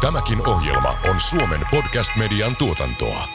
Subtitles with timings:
[0.00, 3.28] Tämäkin ohjelma on Suomen podcast-median tuotantoa.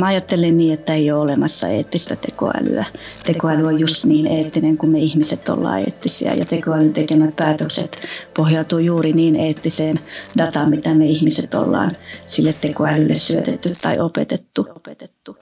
[0.00, 2.84] Mä ajattelen niin, että ei ole olemassa eettistä tekoälyä.
[3.24, 7.98] Tekoäly on just niin eettinen kuin me ihmiset ollaan eettisiä ja tekoälyn tekemät päätökset
[8.36, 9.96] pohjautuu juuri niin eettiseen
[10.38, 11.96] dataan, mitä me ihmiset ollaan
[12.26, 14.66] sille tekoälylle syötetty tai opetettu.
[14.76, 15.36] opetettu.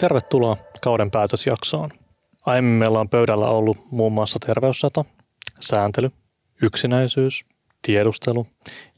[0.00, 1.90] Tervetuloa kauden päätösjaksoon.
[2.46, 5.04] Aiemmin meillä on pöydällä ollut muun muassa terveyssata,
[5.60, 6.10] sääntely,
[6.62, 7.44] yksinäisyys,
[7.82, 8.46] tiedustelu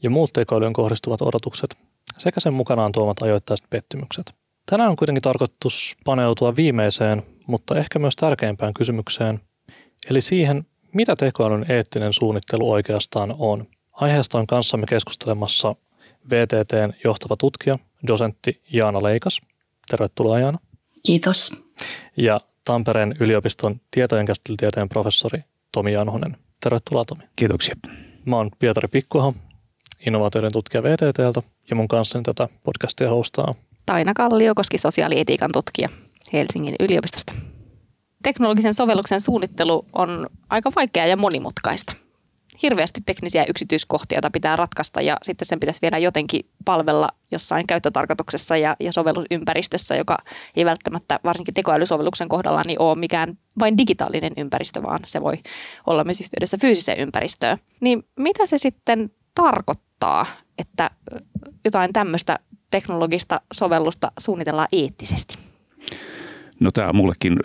[0.03, 1.77] ja muut tekoälyyn kohdistuvat odotukset
[2.17, 4.33] sekä sen mukanaan tuomat ajoittaiset pettymykset.
[4.65, 9.41] Tänään on kuitenkin tarkoitus paneutua viimeiseen, mutta ehkä myös tärkeimpään kysymykseen,
[10.09, 13.65] eli siihen, mitä tekoälyn eettinen suunnittelu oikeastaan on.
[13.91, 15.75] Aiheesta on kanssamme keskustelemassa
[16.31, 19.41] VTTn johtava tutkija, dosentti Jaana Leikas.
[19.91, 20.57] Tervetuloa Jaana.
[21.05, 21.51] Kiitos.
[22.17, 25.39] Ja Tampereen yliopiston tietojenkäsittelytieteen professori
[25.71, 26.37] Tomi Janhonen.
[26.63, 27.23] Tervetuloa Tomi.
[27.35, 27.75] Kiitoksia.
[28.25, 29.33] Mä oon Pietari Pikkuho,
[30.07, 35.89] innovaatioiden tutkija VTTltä ja mun kanssani tätä podcastia hostaa Taina Kalliokoski, sosiaalietiikan tutkija
[36.33, 37.33] Helsingin yliopistosta.
[38.23, 41.93] Teknologisen sovelluksen suunnittelu on aika vaikeaa ja monimutkaista.
[42.61, 48.57] Hirveästi teknisiä yksityiskohtia, joita pitää ratkaista ja sitten sen pitäisi vielä jotenkin palvella jossain käyttötarkoituksessa
[48.57, 50.17] ja, ja sovellusympäristössä, joka
[50.55, 55.35] ei välttämättä varsinkin tekoälysovelluksen kohdalla niin ole mikään vain digitaalinen ympäristö, vaan se voi
[55.87, 57.57] olla myös yhteydessä fyysiseen ympäristöön.
[57.79, 60.25] Niin mitä se sitten tarkoittaa,
[60.57, 60.91] että
[61.65, 62.39] jotain tämmöistä
[62.71, 65.37] teknologista sovellusta suunnitellaan eettisesti?
[66.59, 67.35] No tämä on mullekin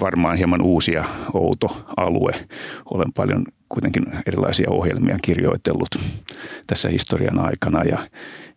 [0.00, 2.32] varmaan hieman uusi ja outo alue.
[2.84, 5.88] Olen paljon kuitenkin erilaisia ohjelmia kirjoitellut
[6.66, 7.98] tässä historian aikana ja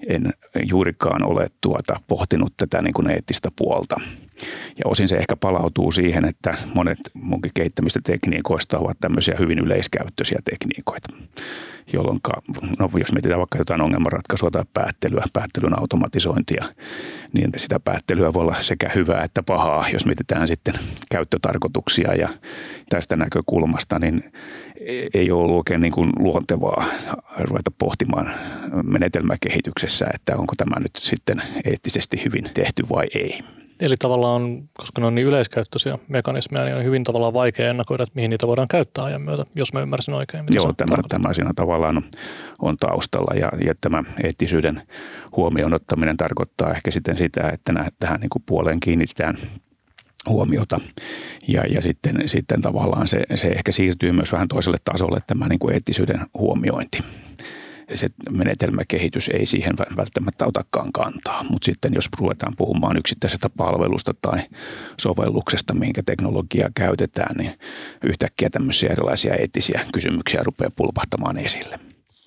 [0.07, 0.33] en
[0.69, 4.01] juurikaan ole tuota pohtinut tätä niin kuin eettistä puolta.
[4.77, 10.39] Ja osin se ehkä palautuu siihen, että monet munkin kehittämistä tekniikoista ovat tämmöisiä hyvin yleiskäyttöisiä
[10.49, 11.13] tekniikoita,
[11.93, 12.19] jolloin
[12.79, 16.65] no, jos mietitään vaikka jotain ongelmanratkaisua tai päättelyä, päättelyn automatisointia,
[17.33, 20.73] niin sitä päättelyä voi olla sekä hyvää että pahaa, jos mietitään sitten
[21.11, 22.29] käyttötarkoituksia ja
[22.89, 24.31] tästä näkökulmasta, niin
[25.13, 26.85] ei ole oikein niin kuin luontevaa
[27.39, 28.33] ruveta pohtimaan
[28.83, 33.39] menetelmäkehityksessä, että onko tämä nyt sitten eettisesti hyvin tehty vai ei.
[33.81, 38.15] Eli tavallaan, koska ne on niin yleiskäyttöisiä mekanismeja, niin on hyvin tavallaan vaikea ennakoida, että
[38.15, 40.45] mihin niitä voidaan käyttää ajan myötä, jos mä ymmärsin oikein.
[40.45, 42.03] Mitä Joo, tämä, tämä siinä tavallaan on,
[42.59, 44.81] on taustalla ja, ja tämä eettisyyden
[45.35, 49.37] huomioon ottaminen tarkoittaa ehkä sitten sitä, että tähän niin kuin puoleen kiinnitetään
[50.29, 50.79] huomiota.
[51.47, 55.59] Ja, ja sitten, sitten tavallaan se, se ehkä siirtyy myös vähän toiselle tasolle tämä niin
[55.59, 56.99] kuin eettisyyden huomiointi
[57.95, 61.43] se menetelmäkehitys ei siihen välttämättä otakaan kantaa.
[61.49, 64.39] Mutta sitten jos ruvetaan puhumaan yksittäisestä palvelusta tai
[65.01, 67.51] sovelluksesta, minkä teknologiaa käytetään, niin
[68.03, 71.79] yhtäkkiä tämmöisiä erilaisia eettisiä kysymyksiä rupeaa pulpahtamaan esille.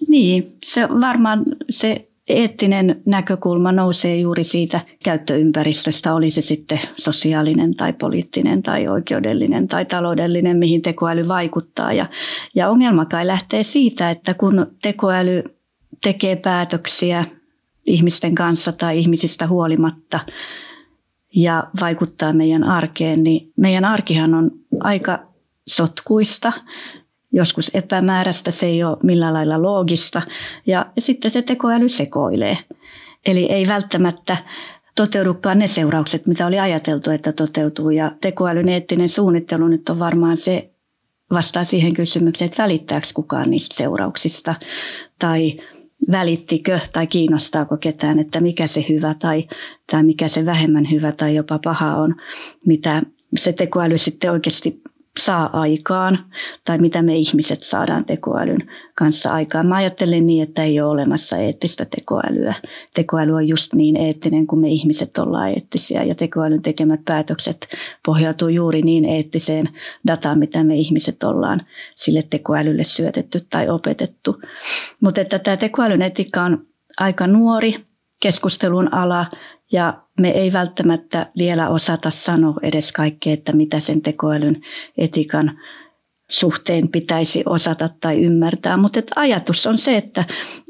[0.09, 7.93] Niin, se varmaan se eettinen näkökulma nousee juuri siitä käyttöympäristöstä, oli se sitten sosiaalinen tai
[7.93, 11.93] poliittinen tai oikeudellinen tai taloudellinen, mihin tekoäly vaikuttaa.
[11.93, 12.07] Ja,
[12.55, 15.43] ja ongelma kai lähtee siitä, että kun tekoäly
[16.03, 17.25] tekee päätöksiä
[17.87, 20.21] ihmisten kanssa tai ihmisistä huolimatta
[21.37, 24.51] ja vaikuttaa meidän arkeen, niin meidän arkihan on
[24.81, 25.19] aika
[25.67, 26.53] sotkuista
[27.33, 30.23] joskus epämääräistä, se ei ole millään lailla loogista
[30.67, 32.59] ja sitten se tekoäly sekoilee.
[33.27, 34.37] Eli ei välttämättä
[34.95, 37.91] toteudukaan ne seuraukset, mitä oli ajateltu, että toteutuu.
[37.91, 40.71] Ja tekoälyn eettinen suunnittelu nyt on varmaan se,
[41.31, 44.55] vastaa siihen kysymykseen, että välittääkö kukaan niistä seurauksista
[45.19, 45.61] tai
[46.13, 49.47] välittikö tai kiinnostaako ketään, että mikä se hyvä tai,
[49.91, 52.15] tai mikä se vähemmän hyvä tai jopa paha on,
[52.67, 53.03] mitä
[53.37, 54.83] se tekoäly sitten oikeasti
[55.21, 56.19] saa aikaan
[56.65, 59.67] tai mitä me ihmiset saadaan tekoälyn kanssa aikaan.
[59.67, 62.55] Mä ajattelen niin, että ei ole olemassa eettistä tekoälyä.
[62.95, 67.69] Tekoäly on just niin eettinen kuin me ihmiset ollaan eettisiä ja tekoälyn tekemät päätökset
[68.07, 69.69] pohjautuu juuri niin eettiseen
[70.07, 71.61] dataan, mitä me ihmiset ollaan
[71.95, 74.41] sille tekoälylle syötetty tai opetettu.
[75.01, 76.67] Mutta että tämä tekoälyn etiikka on
[77.01, 77.77] aika nuori
[78.23, 79.27] keskustelun ala
[79.73, 84.63] ja me ei välttämättä vielä osata sanoa edes kaikkea, että mitä sen tekoälyn
[84.99, 85.59] etikan
[86.31, 88.77] suhteen pitäisi osata tai ymmärtää.
[88.77, 90.25] Mutta ajatus on se, että,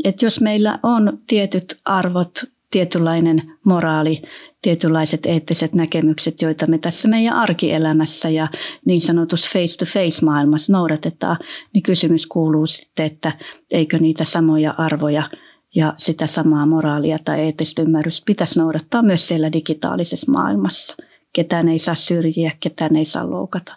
[0.05, 4.23] että jos meillä on tietyt arvot, tietynlainen moraali,
[4.63, 8.49] tietynlaiset eettiset näkemykset, joita me tässä meidän arkielämässä ja
[8.87, 11.37] niin sanotus face-to-face maailmassa noudatetaan,
[11.75, 13.33] niin kysymys kuuluu sitten, että
[13.73, 15.31] eikö niitä samoja arvoja–
[15.75, 20.97] ja sitä samaa moraalia tai eettistä ymmärrystä pitäisi noudattaa myös siellä digitaalisessa maailmassa.
[21.33, 23.77] ketään ei saa syrjiä, ketään ei saa loukata.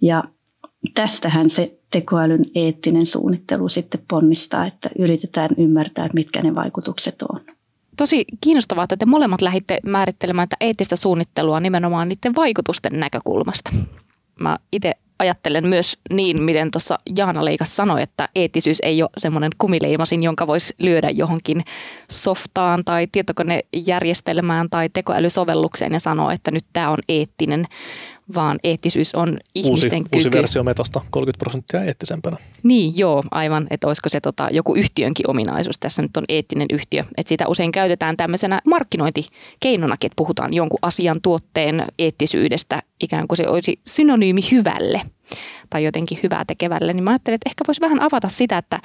[0.00, 0.24] Ja
[0.94, 7.40] tästähän se tekoälyn eettinen suunnittelu sitten ponnistaa, että yritetään ymmärtää, mitkä ne vaikutukset on.
[7.96, 13.70] Tosi kiinnostavaa, että te molemmat lähditte määrittelemään että eettistä suunnittelua nimenomaan niiden vaikutusten näkökulmasta.
[14.40, 19.50] Mä itse ajattelen myös niin, miten tuossa Jaana Leikas sanoi, että eettisyys ei ole semmoinen
[19.58, 21.64] kumileimasin, jonka voisi lyödä johonkin
[22.10, 27.66] softaan tai tietokonejärjestelmään tai tekoälysovellukseen ja sanoa, että nyt tämä on eettinen,
[28.34, 30.16] vaan eettisyys on ihmisten uusi, kyky.
[30.16, 32.36] Uusi versio metasta 30 prosenttia eettisempänä.
[32.62, 33.66] Niin, joo, aivan.
[33.70, 35.78] Että olisiko se tota, joku yhtiönkin ominaisuus.
[35.78, 37.04] Tässä nyt on eettinen yhtiö.
[37.16, 43.48] Että sitä usein käytetään tämmöisenä markkinointikeinona, että puhutaan jonkun asian tuotteen eettisyydestä ikään kuin se
[43.48, 45.00] olisi synonyymi hyvälle
[45.70, 46.92] tai jotenkin hyvää tekevälle.
[46.92, 48.80] Niin mä ajattelin, että ehkä voisi vähän avata sitä, että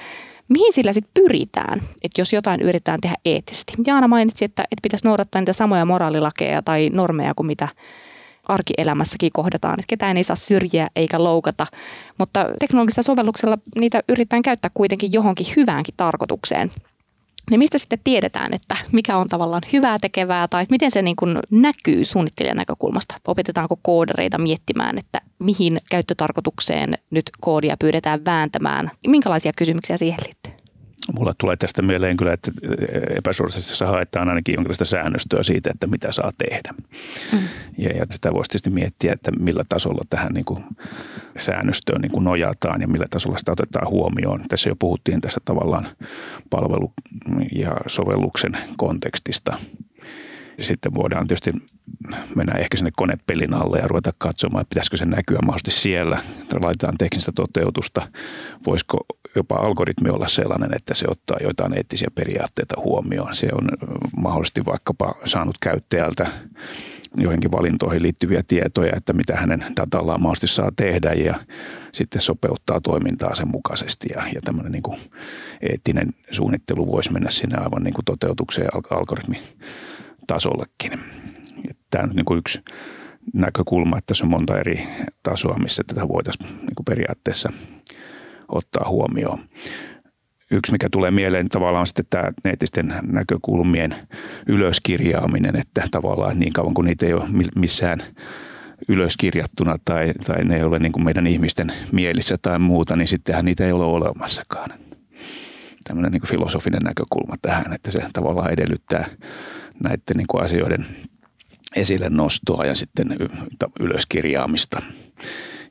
[0.48, 3.72] mihin sillä sitten pyritään, että jos jotain yritetään tehdä eettisesti.
[3.86, 7.68] Jaana mainitsi, että, että pitäisi noudattaa niitä samoja moraalilakeja tai normeja kuin mitä
[8.50, 11.66] arkielämässäkin kohdataan, että ketään ei saa syrjiä eikä loukata,
[12.18, 16.72] mutta teknologisella sovelluksella niitä yritetään käyttää kuitenkin johonkin hyväänkin tarkoitukseen.
[17.50, 21.38] Niin mistä sitten tiedetään, että mikä on tavallaan hyvää tekevää tai miten se niin kuin
[21.50, 23.14] näkyy suunnittelijan näkökulmasta?
[23.26, 28.90] Opetetaanko koodereita miettimään, että mihin käyttötarkoitukseen nyt koodia pyydetään vääntämään?
[29.06, 30.59] Minkälaisia kysymyksiä siihen liittyy?
[31.14, 32.52] Mulla tulee tästä mieleen kyllä, että
[33.18, 36.74] epäsuorasti haetaan ainakin jonkinlaista säännöstöä siitä, että mitä saa tehdä.
[37.32, 37.38] Mm.
[37.78, 40.64] Ja, ja sitä voisi tietysti miettiä, että millä tasolla tähän niin kuin
[41.38, 44.44] säännöstöön niin kuin nojataan ja millä tasolla sitä otetaan huomioon.
[44.48, 45.86] Tässä jo puhuttiin tästä tavallaan
[46.50, 46.92] palvelu-
[47.52, 49.58] ja sovelluksen kontekstista.
[50.60, 51.52] Sitten voidaan tietysti
[52.34, 56.20] mennä ehkä sinne konepelin alle ja ruveta katsomaan, että pitäisikö se näkyä mahdollisesti siellä.
[56.62, 58.08] Laitetaan teknistä toteutusta.
[58.66, 58.98] Voisiko
[59.36, 63.34] jopa algoritmi olla sellainen, että se ottaa joitain eettisiä periaatteita huomioon.
[63.34, 63.68] Se on
[64.16, 66.30] mahdollisesti vaikkapa saanut käyttäjältä
[67.16, 71.40] joihinkin valintoihin liittyviä tietoja, että mitä hänen datallaan mahdollisesti saa tehdä ja
[71.92, 74.08] sitten sopeuttaa toimintaa sen mukaisesti.
[74.14, 74.98] Ja, ja tämmöinen niin kuin
[75.60, 78.68] eettinen suunnittelu voisi mennä sinne aivan niin kuin toteutukseen
[80.30, 81.00] algoritmitasollekin.
[81.90, 82.60] Tämä on niin kuin yksi
[83.34, 84.86] näkökulma, että tässä on monta eri
[85.22, 87.52] tasoa, missä tätä voitaisiin niin kuin periaatteessa
[88.48, 89.38] ottaa huomioon.
[90.50, 93.94] Yksi, mikä tulee mieleen tavallaan on sitten tämä eettisten näkökulmien
[94.46, 98.02] ylöskirjaaminen, että tavallaan niin kauan kuin niitä ei ole missään
[98.88, 103.44] ylöskirjattuna tai, tai ne ei ole niin kuin meidän ihmisten mielissä tai muuta, niin sittenhän
[103.44, 104.70] niitä ei ole olemassakaan.
[105.84, 109.08] Tämmöinen niin kuin filosofinen näkökulma tähän, että se tavallaan edellyttää
[109.82, 110.86] näiden niin kuin asioiden
[111.76, 113.16] esille nostoa ja sitten
[113.80, 114.82] ylöskirjaamista.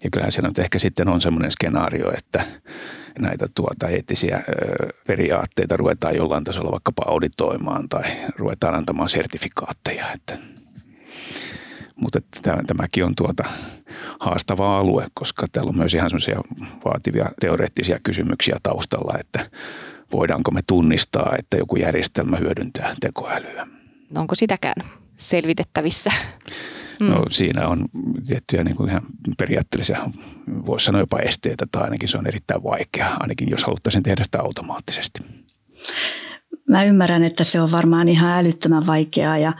[0.03, 2.45] Ja kyllähän siellä nyt ehkä sitten on semmoinen skenaario, että
[3.19, 4.43] näitä tuota eettisiä
[5.07, 8.03] periaatteita ruvetaan jollain tasolla vaikkapa auditoimaan tai
[8.37, 10.11] ruvetaan antamaan sertifikaatteja.
[10.11, 10.37] Että,
[11.95, 13.43] mutta että tämäkin on tuota
[14.19, 16.41] haastava alue, koska täällä on myös ihan semmoisia
[16.85, 19.49] vaativia teoreettisia kysymyksiä taustalla, että
[20.11, 23.67] voidaanko me tunnistaa, että joku järjestelmä hyödyntää tekoälyä.
[24.15, 24.75] Onko sitäkään
[25.17, 26.11] selvitettävissä?
[26.99, 27.25] No mm.
[27.31, 27.85] siinä on
[28.27, 29.01] tiettyjä niin kuin ihan
[29.37, 30.09] periaatteellisia,
[30.65, 34.41] voisi sanoa jopa esteitä tai ainakin se on erittäin vaikea, ainakin jos haluttaisiin tehdä sitä
[34.41, 35.19] automaattisesti.
[36.69, 39.53] Mä ymmärrän, että se on varmaan ihan älyttömän vaikeaa ja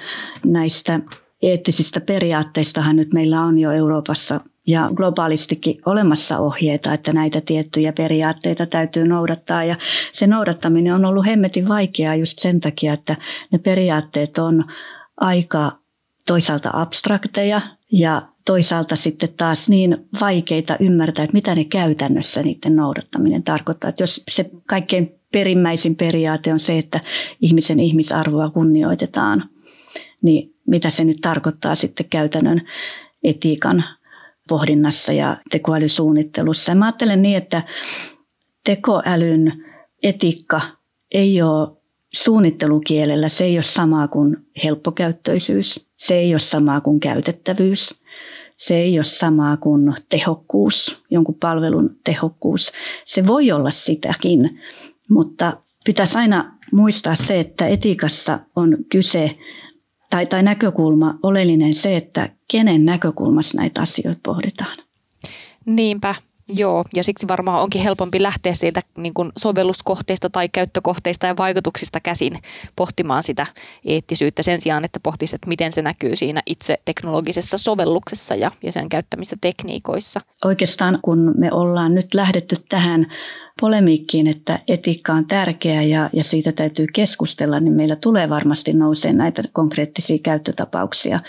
[0.45, 0.99] näistä
[1.41, 8.65] eettisistä periaatteistahan nyt meillä on jo Euroopassa ja globaalistikin olemassa ohjeita, että näitä tiettyjä periaatteita
[8.65, 9.63] täytyy noudattaa.
[9.63, 9.75] Ja
[10.11, 13.15] se noudattaminen on ollut hemmetin vaikeaa just sen takia, että
[13.51, 14.65] ne periaatteet on
[15.17, 15.71] aika
[16.27, 17.61] toisaalta abstrakteja
[17.91, 23.89] ja toisaalta sitten taas niin vaikeita ymmärtää, että mitä ne käytännössä niiden noudattaminen tarkoittaa.
[23.89, 26.99] Että jos se kaikkein perimmäisin periaate on se, että
[27.41, 29.49] ihmisen ihmisarvoa kunnioitetaan,
[30.21, 32.61] niin mitä se nyt tarkoittaa sitten käytännön
[33.23, 33.83] etiikan
[34.49, 36.71] pohdinnassa ja tekoälysuunnittelussa.
[36.71, 37.63] Ja mä ajattelen niin, että
[38.63, 39.65] tekoälyn
[40.03, 40.61] etiikka
[41.11, 41.77] ei ole
[42.13, 48.01] suunnittelukielellä, se ei ole samaa kuin helppokäyttöisyys, se ei ole samaa kuin käytettävyys,
[48.57, 52.71] se ei ole samaa kuin tehokkuus, jonkun palvelun tehokkuus.
[53.05, 54.61] Se voi olla sitäkin,
[55.09, 59.37] mutta pitäisi aina muistaa se, että etiikassa on kyse
[60.09, 64.77] tai, tai näkökulma oleellinen se, että kenen näkökulmassa näitä asioita pohditaan.
[65.65, 66.15] Niinpä.
[66.55, 71.99] Joo, ja siksi varmaan onkin helpompi lähteä siitä niin kuin sovelluskohteista tai käyttökohteista ja vaikutuksista
[71.99, 72.33] käsin
[72.75, 73.45] pohtimaan sitä
[73.85, 78.71] eettisyyttä sen sijaan, että pohtisi, että miten se näkyy siinä itse teknologisessa sovelluksessa ja, ja
[78.71, 80.19] sen käyttämissä tekniikoissa.
[80.45, 83.07] Oikeastaan kun me ollaan nyt lähdetty tähän
[83.61, 89.13] polemiikkiin, että etiikka on tärkeä ja, ja siitä täytyy keskustella, niin meillä tulee varmasti nousee
[89.13, 91.19] näitä konkreettisia käyttötapauksia,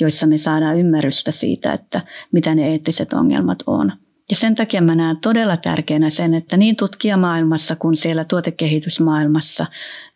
[0.00, 2.00] joissa me saadaan ymmärrystä siitä, että
[2.32, 3.92] mitä ne eettiset ongelmat on.
[4.30, 9.66] Ja sen takia mä näen todella tärkeänä sen, että niin tutkijamaailmassa kuin siellä tuotekehitysmaailmassa,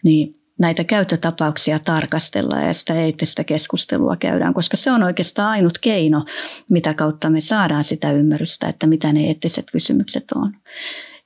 [0.05, 6.25] niin näitä käyttötapauksia tarkastellaan ja sitä eettistä keskustelua käydään, koska se on oikeastaan ainut keino,
[6.69, 10.57] mitä kautta me saadaan sitä ymmärrystä, että mitä ne eettiset kysymykset on.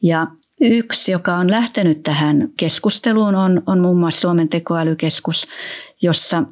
[0.02, 0.26] Ja
[0.60, 5.46] yksi, joka on lähtenyt tähän keskusteluun, on, on muun muassa Suomen tekoälykeskus,
[6.02, 6.42] jossa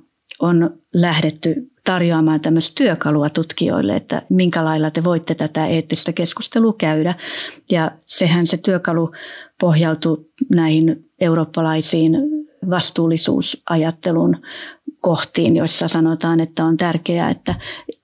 [0.41, 7.15] on lähdetty tarjoamaan tämmöistä työkalua tutkijoille, että minkä lailla te voitte tätä eettistä keskustelua käydä.
[7.71, 9.13] Ja sehän se työkalu
[9.61, 12.13] pohjautuu näihin eurooppalaisiin
[12.71, 14.37] vastuullisuusajattelun
[15.01, 17.55] kohtiin, joissa sanotaan, että on tärkeää, että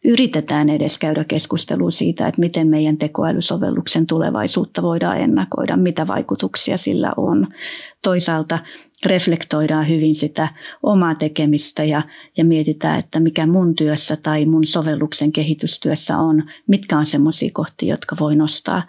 [0.04, 7.12] yritetään edes käydä keskustelua siitä, että miten meidän tekoälysovelluksen tulevaisuutta voidaan ennakoida, mitä vaikutuksia sillä
[7.16, 7.46] on.
[8.02, 8.58] Toisaalta
[9.06, 10.48] reflektoidaan hyvin sitä
[10.82, 12.02] omaa tekemistä ja,
[12.36, 17.94] ja mietitään, että mikä mun työssä tai mun sovelluksen kehitystyössä on, mitkä on semmoisia kohtia,
[17.94, 18.82] jotka voi nostaa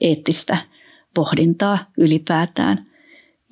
[0.00, 0.58] eettistä
[1.14, 2.86] pohdintaa ylipäätään–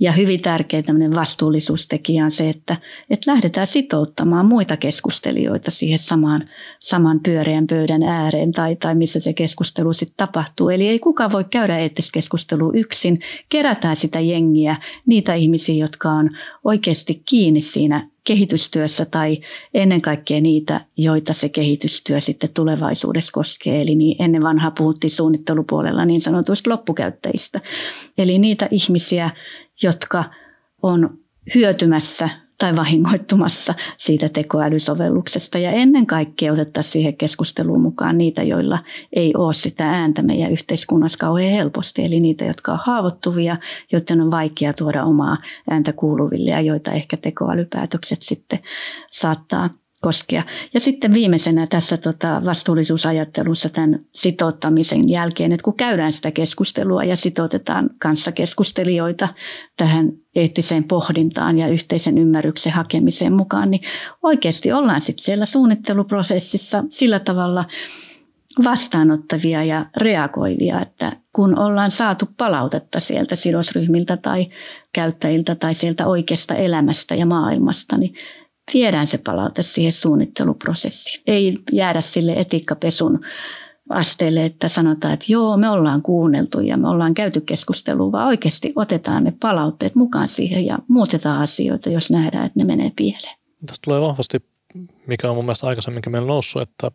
[0.01, 2.77] ja hyvin tärkeä tämmöinen vastuullisuustekijä on se, että,
[3.11, 6.43] että lähdetään sitouttamaan muita keskustelijoita siihen samaan,
[6.79, 10.69] saman pyöreän pöydän ääreen tai, tai missä se keskustelu sitten tapahtuu.
[10.69, 13.21] Eli ei kukaan voi käydä eettistä keskustelua yksin.
[13.49, 14.77] Kerätään sitä jengiä,
[15.07, 16.31] niitä ihmisiä, jotka on
[16.65, 19.39] oikeasti kiinni siinä kehitystyössä tai
[19.75, 23.81] ennen kaikkea niitä, joita se kehitystyö sitten tulevaisuudessa koskee.
[23.81, 27.61] Eli niin ennen vanhaa puhuttiin suunnittelupuolella niin sanotuista loppukäyttäjistä.
[28.19, 29.31] Eli niitä ihmisiä,
[29.83, 30.25] jotka
[30.83, 31.19] on
[31.55, 32.29] hyötymässä
[32.61, 35.59] tai vahingoittumassa siitä tekoälysovelluksesta.
[35.59, 38.79] Ja ennen kaikkea otettaisiin siihen keskusteluun mukaan niitä, joilla
[39.13, 42.05] ei ole sitä ääntä meidän yhteiskunnassa kauhean helposti.
[42.05, 43.57] Eli niitä, jotka on haavoittuvia,
[43.93, 45.37] joiden on vaikea tuoda omaa
[45.71, 48.59] ääntä kuuluville ja joita ehkä tekoälypäätökset sitten
[49.11, 50.43] saattaa koskea.
[50.75, 57.17] Ja sitten viimeisenä tässä tota vastuullisuusajattelussa tämän sitouttamisen jälkeen, että kun käydään sitä keskustelua ja
[57.17, 59.29] sitoutetaan kanssa keskustelijoita
[59.77, 63.83] tähän eettiseen pohdintaan ja yhteisen ymmärryksen hakemiseen mukaan, niin
[64.23, 67.65] oikeasti ollaan sitten siellä suunnitteluprosessissa sillä tavalla
[68.65, 74.47] vastaanottavia ja reagoivia, että kun ollaan saatu palautetta sieltä sidosryhmiltä tai
[74.93, 78.15] käyttäjiltä tai sieltä oikeasta elämästä ja maailmasta, niin
[78.75, 81.23] viedään se palaute siihen suunnitteluprosessiin.
[81.27, 83.21] Ei jäädä sille etiikkapesun
[83.91, 88.73] asteelle, että sanotaan, että joo, me ollaan kuunneltu ja me ollaan käyty keskustelua, vaan oikeasti
[88.77, 93.37] otetaan ne palautteet mukaan siihen ja muutetaan asioita, jos nähdään, että ne menee pieleen.
[93.67, 94.39] Tästä tulee vahvasti,
[95.07, 96.91] mikä on mun mielestä aikaisemminkin meillä noussut, että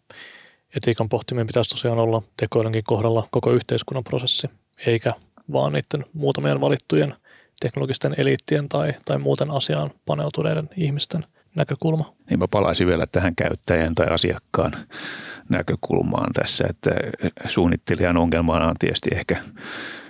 [0.75, 4.48] etiikan pohtiminen pitäisi tosiaan olla tekoälynkin kohdalla koko yhteiskunnan prosessi,
[4.86, 5.13] eikä
[5.51, 7.13] vaan niiden muutamien valittujen
[7.60, 12.13] teknologisten eliittien tai, tai muuten asiaan paneutuneiden ihmisten näkökulma.
[12.29, 14.71] Niin mä palaisin vielä tähän käyttäjän tai asiakkaan
[15.50, 16.91] näkökulmaan tässä, että
[17.47, 19.38] suunnittelijan ongelmana on tietysti ehkä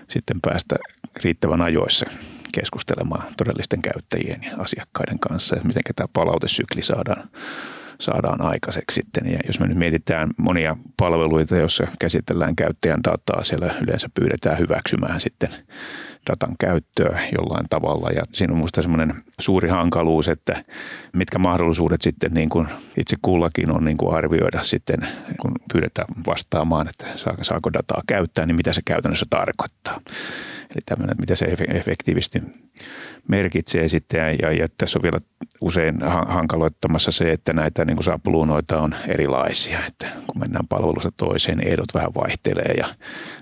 [0.07, 0.75] sitten päästä
[1.23, 2.05] riittävän ajoissa
[2.53, 7.29] keskustelemaan todellisten käyttäjien ja asiakkaiden kanssa, että miten tämä palautesykli saadaan,
[7.99, 9.31] saadaan aikaiseksi sitten.
[9.31, 15.19] Ja jos me nyt mietitään monia palveluita, joissa käsitellään käyttäjän dataa, siellä yleensä pyydetään hyväksymään
[15.19, 15.49] sitten
[16.29, 18.09] datan käyttöä jollain tavalla.
[18.09, 20.63] Ja siinä on minusta semmoinen suuri hankaluus, että
[21.13, 22.67] mitkä mahdollisuudet sitten niin kuin
[22.97, 25.07] itse kullakin on niin kuin arvioida sitten,
[25.41, 27.05] kun pyydetään vastaamaan, että
[27.41, 30.01] saako dataa käyttää, niin mitä se käytännössä tarkoittaa.
[30.71, 32.41] Eli tämmöinen, mitä se efektiivisesti
[33.27, 34.19] merkitsee sitten.
[34.19, 35.19] Ja, ja, ja tässä on vielä
[35.61, 35.95] usein
[36.27, 39.85] hankaloittamassa se, että näitä niin kuin sapluunoita on erilaisia.
[39.85, 42.87] Että kun mennään palvelusta toiseen, niin ehdot vähän vaihtelee ja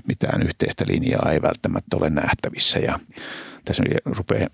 [0.07, 2.72] mitään yhteistä linjaa ei välttämättä ole nähtävissä.
[2.79, 2.99] Ja
[3.65, 4.47] tässä rupeaa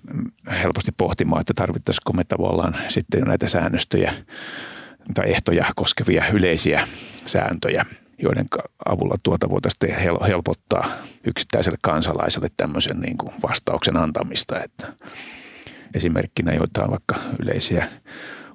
[0.64, 4.14] helposti pohtimaan, että tarvittaisiko me tavallaan sitten näitä säännöstöjä
[5.14, 6.88] tai ehtoja koskevia yleisiä
[7.26, 7.86] sääntöjä–
[8.22, 8.46] joiden
[8.86, 9.96] avulla tuota voitaisiin
[10.28, 10.92] helpottaa
[11.24, 14.64] yksittäiselle kansalaiselle tämmöisen niin kuin vastauksen antamista.
[14.64, 14.94] Että
[15.96, 17.88] esimerkkinä joitain vaikka yleisiä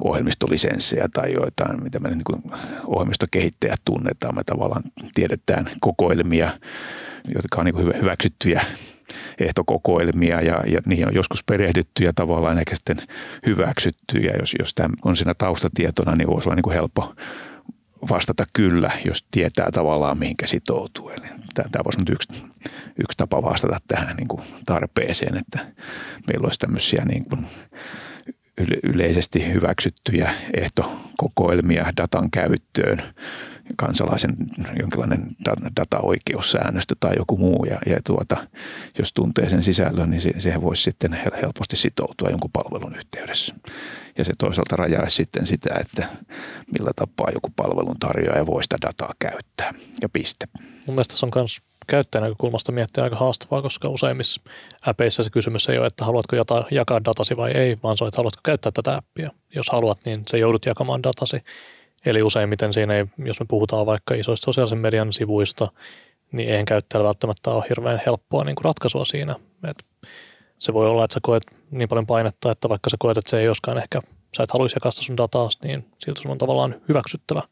[0.05, 2.43] ohjelmistolisenssejä tai joitain, mitä me niin kuin
[2.87, 4.35] ohjelmistokehittäjät tunnetaan.
[4.35, 4.83] Me tavallaan
[5.15, 6.59] tiedetään kokoelmia,
[7.35, 8.65] jotka on niin hyväksyttyjä
[9.39, 12.97] ehtokokoelmia ja, ja niihin on joskus perehdytty ja tavallaan ehkä sitten
[13.47, 14.19] hyväksytty.
[14.19, 17.15] Ja jos, jos tämä on siinä taustatietona, niin voisi olla niin kuin helppo
[18.11, 21.09] vastata kyllä, jos tietää tavallaan mihinkä sitoutuu.
[21.09, 22.29] Eli tämä voisi nyt yksi,
[23.05, 25.59] yksi tapa vastata tähän niin kuin tarpeeseen, että
[26.27, 27.47] meillä olisi tämmöisiä niin kuin
[28.83, 33.03] yleisesti hyväksyttyjä ehtokokoelmia datan käyttöön,
[33.77, 34.37] kansalaisen
[34.81, 35.37] jonkinlainen
[35.77, 37.65] dataoikeussäännöstö tai joku muu.
[37.65, 38.37] Ja, ja tuota,
[38.99, 43.55] jos tuntee sen sisällön, niin se, siihen voisi sitten helposti sitoutua jonkun palvelun yhteydessä.
[44.19, 46.09] Ja se toisaalta rajaisi sitten sitä, että
[46.73, 50.47] millä tapaa joku palvelun tarjoaja voi sitä dataa käyttää ja piste.
[50.87, 54.41] Mun mielestä se on myös käyttäjän näkökulmasta miettiä aika haastavaa, koska useimmissa
[54.83, 56.37] appeissa se kysymys ei ole, että haluatko
[56.71, 59.31] jakaa datasi vai ei, vaan se on, että haluatko käyttää tätä appia.
[59.55, 61.37] Jos haluat, niin se joudut jakamaan datasi.
[62.07, 65.69] Eli useimmiten siinä ei, jos me puhutaan vaikka isoista sosiaalisen median sivuista,
[66.33, 69.35] niin eihän käyttäjällä välttämättä ole hirveän helppoa niin kuin ratkaisua siinä.
[69.69, 69.85] Et
[70.59, 73.39] se voi olla, että sä koet niin paljon painetta, että vaikka sä koet, että se
[73.39, 74.01] ei joskaan ehkä,
[74.37, 77.43] sä et haluaisi jakaa sun dataa, niin siltä sun on tavallaan hyväksyttävä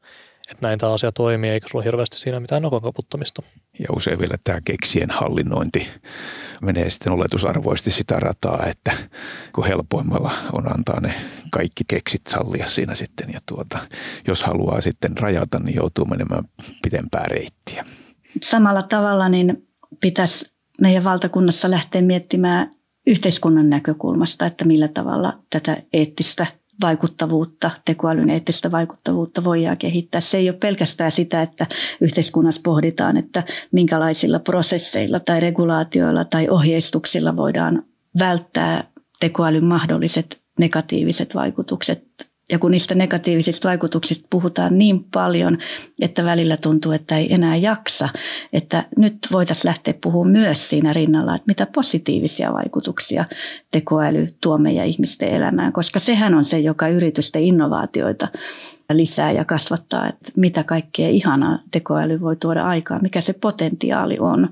[0.51, 3.43] että näin tämä asia toimii, eikä sulla hirveästi siinä mitään nokon kaputtamista.
[3.79, 5.89] Ja usein vielä tämä keksien hallinnointi
[6.63, 8.93] menee sitten oletusarvoisesti sitä rataa, että
[9.55, 11.15] kun helpoimmalla on antaa ne
[11.51, 13.33] kaikki keksit sallia siinä sitten.
[13.33, 13.79] Ja tuota,
[14.29, 16.45] jos haluaa sitten rajata, niin joutuu menemään
[16.83, 17.85] pidempää reittiä.
[18.43, 19.69] Samalla tavalla niin
[20.01, 22.75] pitäisi meidän valtakunnassa lähteä miettimään
[23.07, 26.47] yhteiskunnan näkökulmasta, että millä tavalla tätä eettistä
[26.83, 30.21] vaikuttavuutta, tekoälyn eettistä vaikuttavuutta voidaan kehittää.
[30.21, 31.67] Se ei ole pelkästään sitä, että
[32.01, 37.83] yhteiskunnassa pohditaan, että minkälaisilla prosesseilla tai regulaatioilla tai ohjeistuksilla voidaan
[38.19, 38.85] välttää
[39.21, 45.59] tekoälyn mahdolliset negatiiviset vaikutukset ja kun niistä negatiivisista vaikutuksista puhutaan niin paljon,
[46.01, 48.09] että välillä tuntuu, että ei enää jaksa,
[48.53, 53.25] että nyt voitaisiin lähteä puhumaan myös siinä rinnalla, että mitä positiivisia vaikutuksia
[53.71, 58.29] tekoäly tuo meidän ihmisten elämään, koska sehän on se, joka yritysten innovaatioita
[58.97, 64.49] lisää ja kasvattaa, että mitä kaikkea ihanaa tekoäly voi tuoda aikaan, mikä se potentiaali on.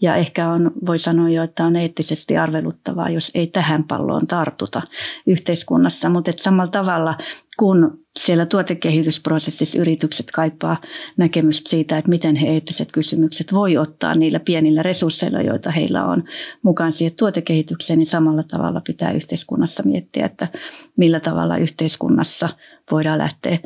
[0.00, 4.82] Ja ehkä on, voi sanoa jo, että on eettisesti arveluttavaa, jos ei tähän palloon tartuta
[5.26, 7.18] yhteiskunnassa, mutta samalla tavalla
[7.58, 10.80] kun siellä tuotekehitysprosessissa yritykset kaipaa
[11.16, 16.24] näkemystä siitä, että miten he eettiset kysymykset voi ottaa niillä pienillä resursseilla, joita heillä on
[16.62, 20.48] mukaan siihen tuotekehitykseen, niin samalla tavalla pitää yhteiskunnassa miettiä, että
[20.96, 22.48] millä tavalla yhteiskunnassa
[22.90, 23.58] voidaan lähteä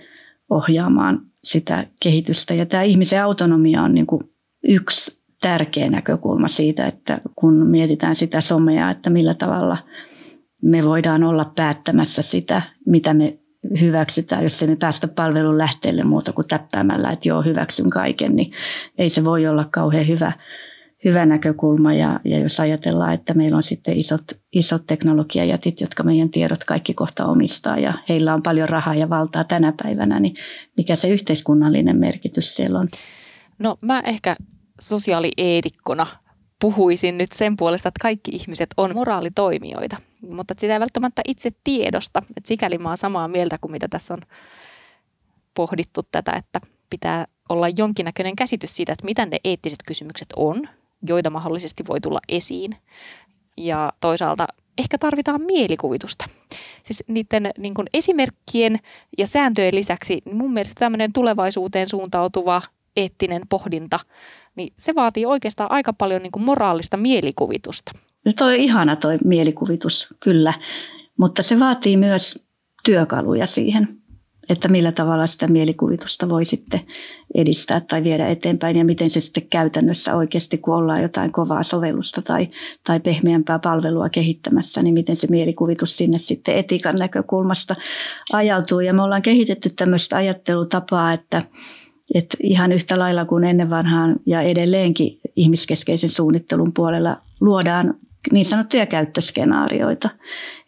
[0.50, 2.54] ohjaamaan sitä kehitystä.
[2.54, 4.22] Ja tämä ihmisen autonomia on niin kuin
[4.68, 9.78] yksi tärkeä näkökulma siitä, että kun mietitään sitä somea, että millä tavalla
[10.62, 13.38] me voidaan olla päättämässä sitä, mitä me
[13.80, 18.52] hyväksytään, jos emme päästä palvelun lähteelle muuta kuin täppäämällä, että joo, hyväksyn kaiken, niin
[18.98, 20.32] ei se voi olla kauhean hyvä,
[21.04, 21.94] hyvä näkökulma.
[21.94, 26.94] Ja, ja jos ajatellaan, että meillä on sitten isot, isot teknologiajätit, jotka meidän tiedot kaikki
[26.94, 30.34] kohta omistaa ja heillä on paljon rahaa ja valtaa tänä päivänä, niin
[30.76, 32.88] mikä se yhteiskunnallinen merkitys siellä on?
[33.58, 34.36] No mä ehkä
[34.80, 36.06] sosiaalieetikkona
[36.60, 39.96] puhuisin nyt sen puolesta, että kaikki ihmiset on moraalitoimijoita,
[40.30, 42.22] mutta sitä ei välttämättä itse tiedosta.
[42.36, 44.20] Että sikäli mä oon samaa mieltä kuin mitä tässä on
[45.54, 50.68] pohdittu tätä, että pitää olla jonkinnäköinen käsitys siitä, että mitä ne eettiset kysymykset on,
[51.08, 52.76] joita mahdollisesti voi tulla esiin.
[53.56, 54.46] Ja toisaalta
[54.78, 56.24] ehkä tarvitaan mielikuvitusta.
[56.82, 58.78] Siis niiden niin esimerkkien
[59.18, 62.62] ja sääntöjen lisäksi niin mun mielestä tämmöinen tulevaisuuteen suuntautuva
[62.96, 63.98] eettinen pohdinta
[64.58, 67.92] niin se vaatii oikeastaan aika paljon niin kuin moraalista mielikuvitusta.
[68.24, 70.54] No toi on ihana toi mielikuvitus, kyllä,
[71.18, 72.44] mutta se vaatii myös
[72.84, 73.88] työkaluja siihen,
[74.48, 76.80] että millä tavalla sitä mielikuvitusta voi sitten
[77.34, 82.22] edistää tai viedä eteenpäin ja miten se sitten käytännössä oikeasti, kun ollaan jotain kovaa sovellusta
[82.22, 82.48] tai,
[82.86, 87.76] tai pehmeämpää palvelua kehittämässä, niin miten se mielikuvitus sinne sitten etiikan näkökulmasta
[88.32, 88.80] ajautuu.
[88.80, 91.42] Ja me ollaan kehitetty tämmöistä ajattelutapaa, että
[92.14, 97.94] et ihan yhtä lailla kuin ennen vanhaan ja edelleenkin ihmiskeskeisen suunnittelun puolella luodaan
[98.32, 100.10] niin sanottuja käyttöskenaarioita.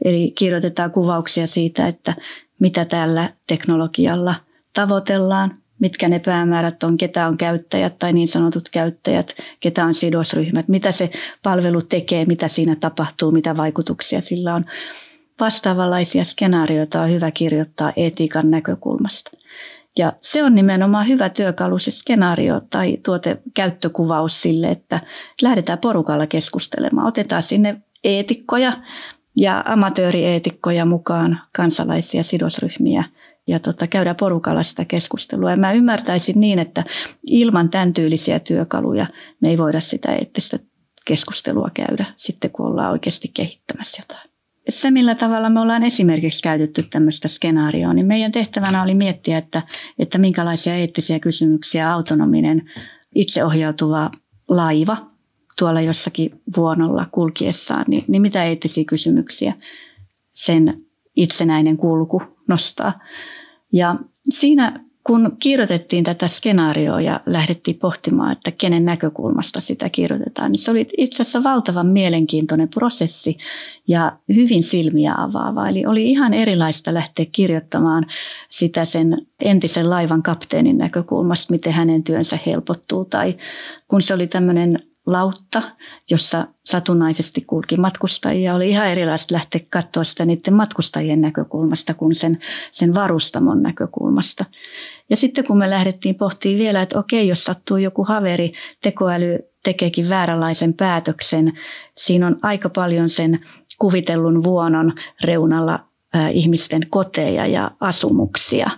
[0.05, 2.14] Eli kirjoitetaan kuvauksia siitä, että
[2.59, 4.35] mitä tällä teknologialla
[4.72, 10.68] tavoitellaan, mitkä ne päämäärät on, ketä on käyttäjät tai niin sanotut käyttäjät, ketä on sidosryhmät,
[10.68, 11.11] mitä se
[11.42, 14.64] palvelu tekee, mitä siinä tapahtuu, mitä vaikutuksia sillä on.
[15.40, 19.39] Vastaavanlaisia skenaarioita on hyvä kirjoittaa etiikan näkökulmasta.
[19.98, 25.00] Ja se on nimenomaan hyvä työkalu, se skenaario tai tuotekäyttökuvaus sille, että
[25.42, 27.07] lähdetään porukalla keskustelemaan.
[27.07, 28.72] Otetaan sinne eetikkoja
[29.37, 33.05] ja amatöörieetikkoja mukaan, kansalaisia sidosryhmiä
[33.46, 35.50] ja tota, käydään porukalla sitä keskustelua.
[35.50, 36.85] Ja mä ymmärtäisin niin, että
[37.26, 39.07] ilman tämän tyylisiä työkaluja
[39.40, 40.59] me ei voida sitä eettistä
[41.05, 44.30] keskustelua käydä sitten, kun ollaan oikeasti kehittämässä jotain.
[44.68, 49.62] Se, millä tavalla me ollaan esimerkiksi käytetty tämmöistä skenaarioa, niin meidän tehtävänä oli miettiä, että,
[49.99, 52.70] että minkälaisia eettisiä kysymyksiä autonominen
[53.14, 54.11] itseohjautuva
[54.49, 55.11] laiva
[55.59, 59.55] tuolla jossakin vuonolla kulkiessaan, niin, niin mitä eettisiä kysymyksiä
[60.35, 60.85] sen
[61.16, 63.01] itsenäinen kulku nostaa.
[63.73, 63.96] Ja
[64.29, 70.71] siinä kun kirjoitettiin tätä skenaarioa ja lähdettiin pohtimaan, että kenen näkökulmasta sitä kirjoitetaan, niin se
[70.71, 73.39] oli itse asiassa valtavan mielenkiintoinen prosessi
[73.89, 75.69] ja hyvin silmiä avaava.
[75.69, 78.07] Eli oli ihan erilaista lähteä kirjoittamaan
[78.51, 83.05] sitä sen entisen laivan kapteenin näkökulmasta, miten hänen työnsä helpottuu.
[83.05, 83.37] Tai
[83.89, 85.62] kun se oli tämmöinen lautta,
[86.11, 88.55] jossa satunnaisesti kulki matkustajia.
[88.55, 92.38] Oli ihan erilaista lähteä katsoa sitä niiden matkustajien näkökulmasta kuin sen,
[92.70, 94.44] sen varustamon näkökulmasta.
[95.11, 100.09] Ja sitten kun me lähdettiin pohtimaan vielä, että okei, jos sattuu joku haveri, tekoäly tekeekin
[100.09, 101.53] vääränlaisen päätöksen,
[101.96, 103.40] siinä on aika paljon sen
[103.79, 104.92] kuvitellun vuonon
[105.25, 105.85] reunalla
[106.33, 108.70] ihmisten koteja ja asumuksia,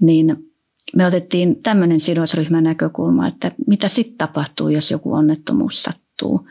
[0.00, 0.47] niin
[0.96, 6.48] me otettiin tämmöinen sidosryhmän näkökulma, että mitä sitten tapahtuu, jos joku onnettomuus sattuu.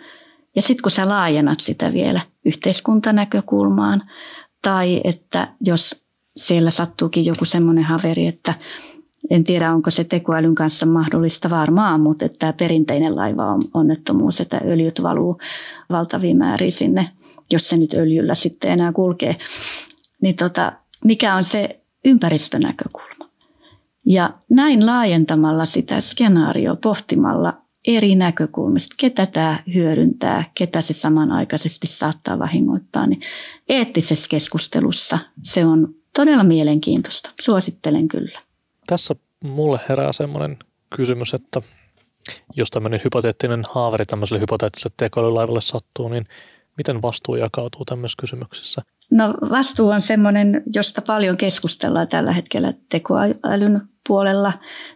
[0.56, 4.04] Ja sitten kun sä laajennat sitä vielä yhteiskuntanäkökulmaan,
[4.62, 6.06] tai että jos
[6.38, 8.54] siellä sattuukin joku semmoinen haveri, että
[9.30, 14.42] en tiedä onko se tekoälyn kanssa mahdollista varmaan, mutta että tämä perinteinen laiva on onnettomuus,
[14.42, 15.38] että öljyt valuu
[15.90, 17.10] valtaviin määriin sinne,
[17.52, 19.36] jos se nyt öljyllä sitten enää kulkee.
[20.22, 20.72] Niin tota,
[21.04, 23.17] mikä on se ympäristönäkökulma?
[24.10, 27.54] Ja näin laajentamalla sitä skenaarioa pohtimalla
[27.88, 33.22] eri näkökulmista, ketä tämä hyödyntää, ketä se samanaikaisesti saattaa vahingoittaa, niin
[33.70, 37.30] eettisessä keskustelussa se on todella mielenkiintoista.
[37.42, 38.40] Suosittelen kyllä.
[38.88, 40.58] Tässä mulle herää semmoinen
[40.96, 41.62] kysymys, että
[42.56, 46.26] jos tämmöinen hypoteettinen haaveri tämmöiselle hypoteettiselle tekoälylaivalle sattuu, niin
[46.78, 48.82] miten vastuu jakautuu tämmöisessä kysymyksessä?
[49.12, 54.54] No vastuu on semmoinen, josta paljon keskustellaan tällä hetkellä tekoälyn puolella,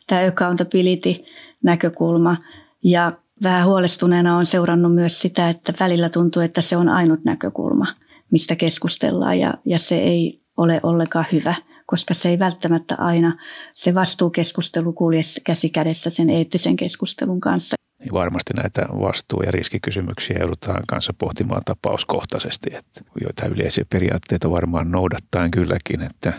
[0.07, 2.37] tämä accountability-näkökulma.
[2.83, 3.11] Ja
[3.43, 7.87] vähän huolestuneena on seurannut myös sitä, että välillä tuntuu, että se on ainut näkökulma,
[8.31, 13.37] mistä keskustellaan ja, ja se ei ole ollenkaan hyvä, koska se ei välttämättä aina
[13.73, 17.75] se vastuukeskustelu kulje käsi kädessä sen eettisen keskustelun kanssa.
[18.01, 24.91] Niin varmasti näitä vastuu- ja riskikysymyksiä joudutaan kanssa pohtimaan tapauskohtaisesti, että joita yleisiä periaatteita varmaan
[24.91, 26.33] noudattaen kylläkin, että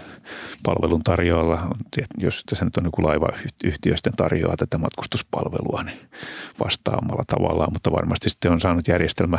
[0.63, 1.69] palvelun tarjoalla,
[2.19, 5.99] jos tässä nyt on joku laivayhtiö sitten tarjoaa tätä matkustuspalvelua, niin
[6.65, 9.39] vastaamalla tavallaan, mutta varmasti sitten on saanut järjestelmä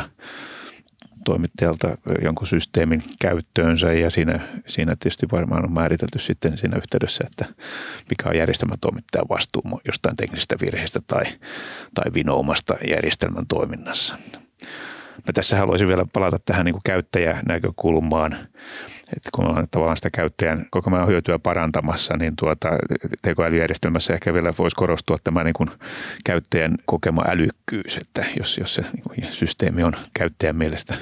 [1.24, 7.54] toimittajalta jonkun systeemin käyttöönsä ja siinä, siinä tietysti varmaan on määritelty sitten siinä yhteydessä, että
[8.10, 11.24] mikä on järjestelmätoimittajan vastuu jostain teknisestä virheestä tai,
[11.94, 14.16] tai vinoumasta järjestelmän toiminnassa.
[15.26, 18.36] Mä tässä haluaisin vielä palata tähän niin käyttäjänäkökulmaan
[19.16, 22.68] että kun ollaan tavallaan sitä käyttäjän koko ajan hyötyä parantamassa, niin tuota,
[23.22, 25.70] tekoälyjärjestelmässä ehkä vielä voisi korostua tämä niin kuin
[26.24, 30.94] käyttäjän kokema älykkyys, että jos, jos se niin kuin systeemi on käyttäjän mielestä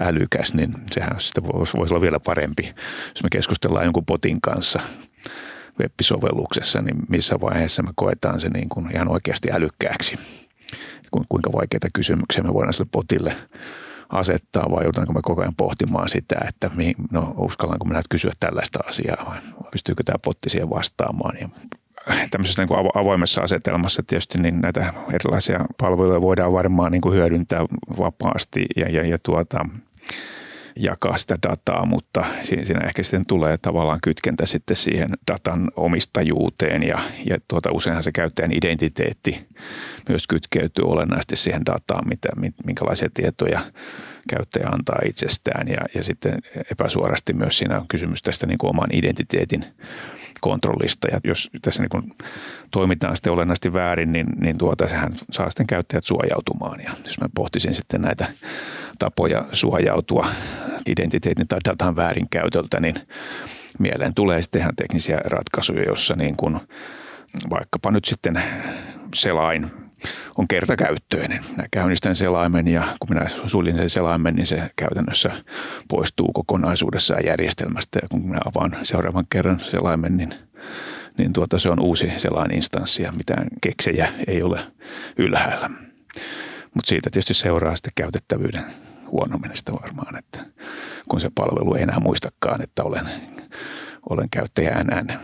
[0.00, 2.74] älykäs, niin sehän sitä voisi, voisi olla vielä parempi.
[3.08, 4.80] Jos me keskustellaan jonkun potin kanssa
[5.80, 10.18] web-sovelluksessa, niin missä vaiheessa me koetaan se niin kuin ihan oikeasti älykkääksi.
[11.28, 13.36] Kuinka vaikeita kysymyksiä me voidaan sille potille
[14.08, 18.78] asettaa vai joudutaanko me koko ajan pohtimaan sitä, että mihin, no uskallanko minä kysyä tällaista
[18.88, 19.38] asiaa vai
[19.70, 21.36] pystyykö tämä potti siihen vastaamaan.
[21.40, 21.48] Ja
[22.30, 27.66] tämmöisessä niin kuin avoimessa asetelmassa tietysti niin näitä erilaisia palveluja voidaan varmaan niin kuin hyödyntää
[27.98, 29.66] vapaasti ja, ja, ja tuota,
[30.76, 37.02] jakaa sitä dataa, mutta siinä ehkä sitten tulee tavallaan kytkentä sitten siihen datan omistajuuteen ja,
[37.30, 39.46] ja tuota, useinhan se käyttäjän identiteetti
[40.08, 42.28] myös kytkeytyy olennaisesti siihen dataan, mitä,
[42.66, 43.60] minkälaisia tietoja
[44.28, 46.38] käyttäjä antaa itsestään ja, ja sitten
[46.72, 49.64] epäsuorasti myös siinä on kysymys tästä niin kuin oman identiteetin
[50.40, 51.08] kontrollista.
[51.12, 52.12] Ja jos tässä niin kuin
[52.70, 56.80] toimitaan sitten olennaisesti väärin, niin, niin tuota, sehän saa sitten käyttäjät suojautumaan.
[56.80, 58.26] Ja jos mä pohtisin sitten näitä
[59.02, 60.26] tapoja suojautua
[60.86, 62.94] identiteetin tai datan väärinkäytöltä, niin
[63.78, 66.60] mieleen tulee sitten teknisiä ratkaisuja, jossa niin kuin
[67.50, 68.42] vaikkapa nyt sitten
[69.14, 69.70] selain
[70.38, 71.44] on kertakäyttöinen.
[71.50, 75.30] Minä käynnistän selaimen ja kun minä suljin sen selaimen, niin se käytännössä
[75.88, 77.98] poistuu kokonaisuudessaan järjestelmästä.
[78.02, 80.34] Ja kun minä avaan seuraavan kerran selaimen, niin,
[81.18, 84.60] niin tuota, se on uusi selain instanssi ja mitään keksejä ei ole
[85.16, 85.70] ylhäällä.
[86.74, 88.64] Mutta siitä tietysti seuraa sitten käytettävyyden
[89.12, 90.40] huonomenestä varmaan, että
[91.08, 93.06] kun se palvelu ei enää muistakaan, että olen,
[94.10, 95.18] olen käyttäjä NN.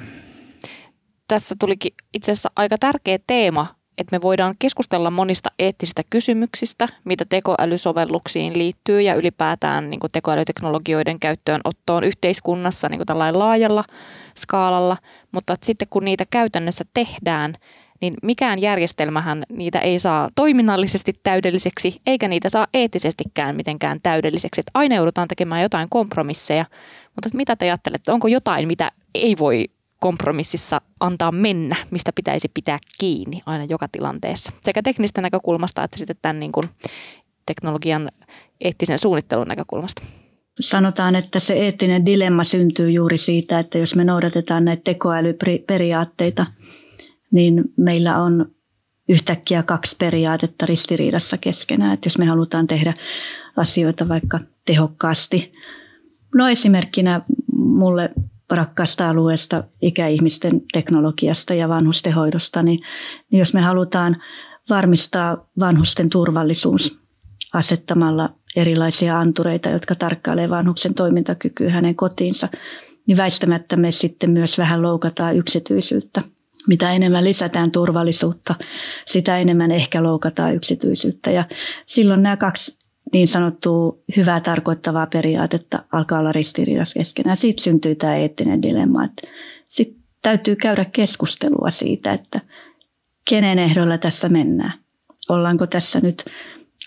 [1.29, 7.25] Tässä tulikin itse asiassa aika tärkeä teema että me voidaan keskustella monista eettisistä kysymyksistä, mitä
[7.25, 13.85] tekoälysovelluksiin liittyy ja ylipäätään niin kuin tekoälyteknologioiden käyttöönottoon yhteiskunnassa niin kuin tällainen laajalla
[14.37, 14.97] skaalalla,
[15.33, 17.55] mutta sitten kun niitä käytännössä tehdään,
[18.01, 24.61] niin mikään järjestelmähän niitä ei saa toiminnallisesti täydelliseksi, eikä niitä saa eettisestikään mitenkään täydelliseksi.
[24.61, 26.65] Että aina joudutaan tekemään jotain kompromisseja,
[27.15, 29.65] mutta mitä te ajattelette, onko jotain, mitä ei voi
[30.01, 34.53] kompromississa antaa mennä, mistä pitäisi pitää kiinni aina joka tilanteessa.
[34.63, 36.69] Sekä teknistä näkökulmasta että sitten tämän niin kuin
[37.47, 38.11] teknologian
[38.61, 40.03] eettisen suunnittelun näkökulmasta.
[40.61, 46.47] Sanotaan, että se eettinen dilemma syntyy juuri siitä, että jos me noudatetaan näitä tekoälyperiaatteita,
[47.31, 48.47] niin meillä on
[49.09, 51.95] yhtäkkiä kaksi periaatetta ristiriidassa keskenään.
[51.95, 52.95] Että jos me halutaan tehdä
[53.57, 55.53] asioita vaikka tehokkaasti,
[56.35, 57.21] no esimerkkinä
[57.53, 58.11] mulle
[58.51, 62.81] rakkaasta alueesta, ikäihmisten teknologiasta ja vanhustenhoidosta, niin,
[63.31, 64.17] niin jos me halutaan
[64.71, 67.01] varmistaa vanhusten turvallisuus
[67.55, 72.49] asettamalla erilaisia antureita, jotka tarkkailevat vanhuksen toimintakykyä hänen kotiinsa,
[73.07, 76.23] niin väistämättä me sitten myös vähän loukataan yksityisyyttä.
[76.69, 78.55] Mitä enemmän lisätään turvallisuutta,
[79.07, 81.31] sitä enemmän ehkä loukataan yksityisyyttä.
[81.31, 81.45] Ja
[81.87, 82.79] silloin nämä kaksi
[83.13, 87.37] niin sanottua hyvää tarkoittavaa periaatetta alkaa olla ristiriidassa keskenään.
[87.37, 89.09] Siitä syntyy tämä eettinen dilemma.
[89.69, 92.41] Sitten täytyy käydä keskustelua siitä, että
[93.29, 94.73] kenen ehdolla tässä mennään.
[95.29, 96.25] Ollaanko tässä nyt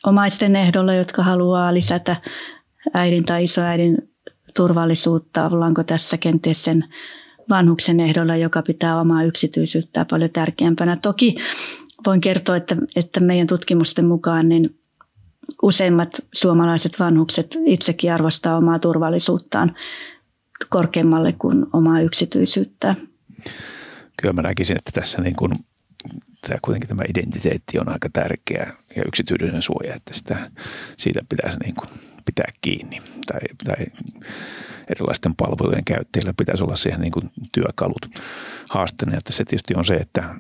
[0.06, 2.16] omaisten ehdolla, jotka haluaa lisätä
[2.94, 3.98] äidin tai isoäidin
[4.56, 5.46] turvallisuutta?
[5.48, 6.86] Ollaanko tässä kenties sen
[7.50, 10.98] vanhuksen ehdolla, joka pitää omaa yksityisyyttä paljon tärkeämpänä?
[11.02, 11.36] Toki
[12.06, 14.80] voin kertoa, että, että meidän tutkimusten mukaan niin
[15.62, 19.76] useimmat suomalaiset vanhukset itsekin arvostaa omaa turvallisuuttaan
[20.70, 22.96] korkeammalle kuin omaa yksityisyyttään.
[24.22, 25.52] Kyllä mä näkisin, että tässä niin kuin,
[26.48, 30.52] tämä kuitenkin tämä identiteetti on aika tärkeä ja yksityinen suoja, että sitä,
[30.98, 31.90] siitä pitäisi niin kuin
[32.26, 33.02] pitää kiinni.
[33.28, 33.86] Tai, tai
[34.92, 38.06] erilaisten palvelujen käyttäjillä pitäisi olla siihen niin kuin työkalut.
[38.70, 40.36] Haasteena, että se tietysti on se, että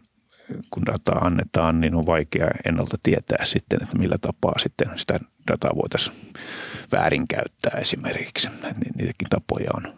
[0.71, 5.19] kun dataa annetaan, niin on vaikea ennalta tietää sitten, että millä tapaa sitten sitä
[5.51, 6.17] dataa voitaisiin
[6.91, 8.49] väärinkäyttää esimerkiksi.
[8.97, 9.93] Niitäkin tapoja on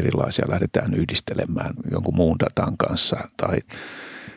[0.00, 0.44] erilaisia.
[0.48, 3.58] Lähdetään yhdistelemään jonkun muun datan kanssa tai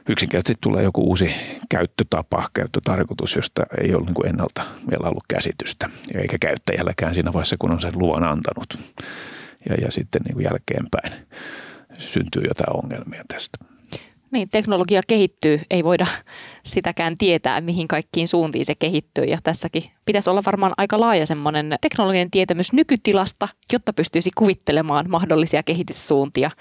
[0.09, 1.31] yksinkertaisesti tulee joku uusi
[1.69, 7.73] käyttötapa, käyttötarkoitus, josta ei ole niin ennalta vielä ollut käsitystä, eikä käyttäjälläkään siinä vaiheessa, kun
[7.73, 8.95] on sen luvan antanut.
[9.69, 11.27] Ja, ja sitten niin kuin jälkeenpäin
[11.97, 13.57] syntyy jotain ongelmia tästä.
[14.31, 16.05] Niin, teknologia kehittyy, ei voida
[16.63, 19.23] sitäkään tietää, mihin kaikkiin suuntiin se kehittyy.
[19.23, 25.63] Ja tässäkin pitäisi olla varmaan aika laaja semmoinen teknologian tietämys nykytilasta, jotta pystyisi kuvittelemaan mahdollisia
[25.63, 26.51] kehityssuuntia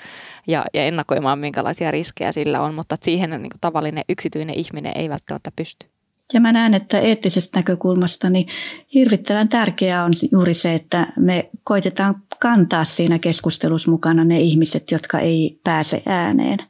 [0.46, 2.74] ja, ja ennakoimaan, minkälaisia riskejä sillä on.
[2.74, 5.86] Mutta siihen niin kuin tavallinen yksityinen ihminen ei välttämättä pysty.
[6.34, 8.48] Ja mä näen, että eettisestä näkökulmasta niin
[8.94, 15.18] hirvittävän tärkeää on juuri se, että me koitetaan kantaa siinä keskustelussa mukana ne ihmiset, jotka
[15.18, 16.58] ei pääse ääneen–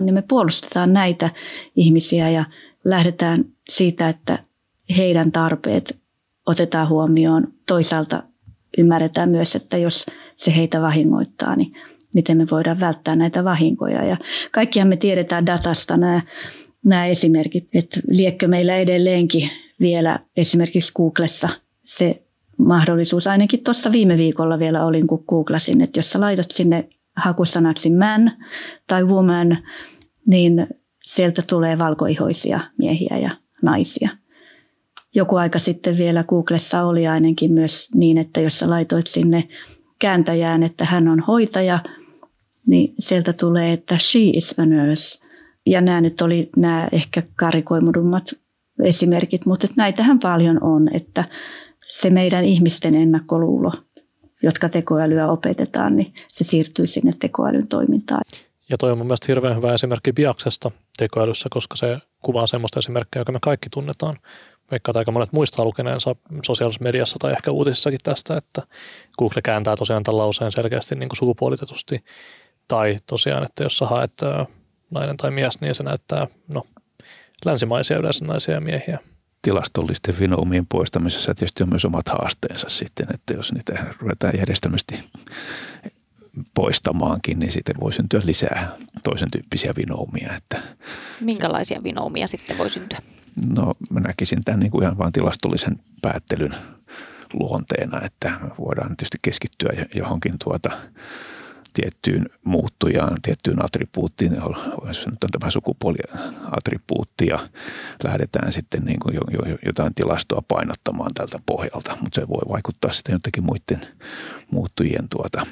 [0.00, 1.30] niin me puolustetaan näitä
[1.76, 2.44] ihmisiä ja
[2.84, 4.38] lähdetään siitä, että
[4.96, 5.98] heidän tarpeet
[6.46, 7.48] otetaan huomioon.
[7.66, 8.22] Toisaalta
[8.78, 10.06] ymmärretään myös, että jos
[10.36, 11.72] se heitä vahingoittaa, niin
[12.12, 14.04] miten me voidaan välttää näitä vahinkoja.
[14.04, 14.16] Ja
[14.52, 16.22] kaikkiaan me tiedetään datasta nämä,
[16.84, 21.48] nämä esimerkit, että liekkö meillä edelleenkin vielä esimerkiksi Googlessa
[21.84, 22.22] se
[22.58, 23.26] mahdollisuus.
[23.26, 28.32] Ainakin tuossa viime viikolla vielä olin, kun googlasin, että jos sä laitat sinne hakusanaksi man
[28.86, 29.58] tai woman,
[30.26, 30.66] niin
[31.04, 33.30] sieltä tulee valkoihoisia miehiä ja
[33.62, 34.08] naisia.
[35.14, 39.48] Joku aika sitten vielä Googlessa oli ainakin myös niin, että jos sä laitoit sinne
[39.98, 41.78] kääntäjään, että hän on hoitaja,
[42.66, 45.26] niin sieltä tulee, että she is a nurse.
[45.66, 48.34] Ja nämä nyt oli nämä ehkä karikoimudummat
[48.84, 51.24] esimerkit, mutta näitähän paljon on, että
[51.88, 53.72] se meidän ihmisten ennakkoluulo–
[54.42, 58.22] jotka tekoälyä opetetaan, niin se siirtyy sinne tekoälyn toimintaan.
[58.68, 63.20] Ja toi on mun mielestä hirveän hyvä esimerkki Biaksesta tekoälyssä, koska se kuvaa semmoista esimerkkiä,
[63.20, 64.18] joka me kaikki tunnetaan.
[64.70, 68.62] Vaikka aika monet muistaa lukeneensa sosiaalisessa mediassa tai ehkä uutisissakin tästä, että
[69.18, 72.04] Google kääntää tosiaan tämän lauseen selkeästi niin kuin sukupuolitetusti.
[72.68, 74.12] Tai tosiaan, että jos sä haet
[74.90, 76.62] nainen tai mies, niin se näyttää no,
[77.44, 78.98] länsimaisia yleensä naisia ja miehiä
[79.46, 85.00] tilastollisten vinoumien poistamisessa tietysti on myös omat haasteensa sitten, että jos niitä ruvetaan järjestelmästi
[86.54, 88.72] poistamaankin, niin sitten voi syntyä lisää
[89.04, 90.36] toisen tyyppisiä vinoumia.
[90.36, 90.62] Että
[91.20, 92.98] Minkälaisia vinoumia sitten voi syntyä?
[93.46, 96.54] No mä näkisin tämän niin kuin ihan vain tilastollisen päättelyn
[97.32, 100.70] luonteena, että voidaan tietysti keskittyä johonkin tuota
[101.76, 104.36] tiettyyn muuttujaan, tiettyyn attribuuttiin,
[104.86, 107.48] jos nyt on tämä sukupuoliattribuutti ja
[108.04, 109.14] lähdetään sitten niin kuin
[109.66, 113.88] jotain tilastoa painottamaan tältä pohjalta, mutta se voi vaikuttaa sitten jotenkin muiden
[114.50, 115.46] muuttujien tuota,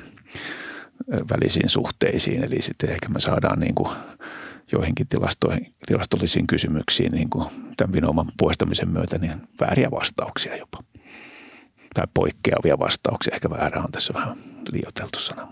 [1.11, 3.91] välisiin suhteisiin, eli sitten ehkä me saadaan niin kuin
[4.73, 5.07] joihinkin
[5.87, 10.85] tilastollisiin kysymyksiin niin kuin tämän vinouman poistamisen myötä niin vääriä vastauksia jopa.
[11.95, 13.35] Tai poikkeavia vastauksia.
[13.35, 14.37] Ehkä väärä on tässä vähän
[14.73, 15.49] liioiteltu sana.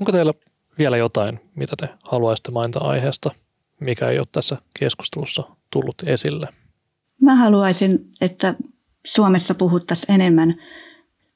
[0.00, 0.32] Onko teillä
[0.78, 3.30] vielä jotain, mitä te haluaisitte mainita aiheesta,
[3.80, 6.48] mikä ei ole tässä keskustelussa tullut esille?
[7.20, 8.54] Mä haluaisin, että
[9.06, 10.54] Suomessa puhuttaisiin enemmän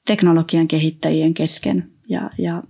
[0.06, 2.62] teknologian kehittäjien kesken ja, ja